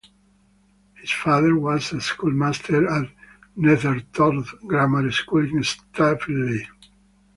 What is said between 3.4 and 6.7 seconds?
Netherthorpe Grammar School in Staveley.